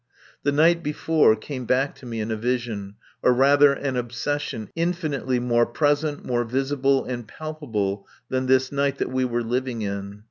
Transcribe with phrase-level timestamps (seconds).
[0.41, 5.39] The night before came back to me in a vision, or rather an obsession, infinitely
[5.39, 10.19] more present, more visible and palpable than this night that we were living in.